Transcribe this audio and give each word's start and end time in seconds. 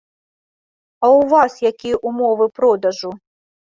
А 1.05 1.05
ў 1.19 1.29
вас 1.35 1.53
якія 1.73 2.03
ўмовы 2.09 2.53
продажу? 2.61 3.19